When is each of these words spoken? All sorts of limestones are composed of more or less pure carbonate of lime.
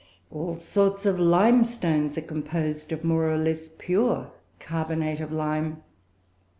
All 0.31 0.57
sorts 0.57 1.05
of 1.05 1.19
limestones 1.19 2.17
are 2.17 2.21
composed 2.23 2.91
of 2.91 3.03
more 3.03 3.31
or 3.31 3.37
less 3.37 3.69
pure 3.77 4.31
carbonate 4.59 5.19
of 5.19 5.31
lime. 5.31 5.83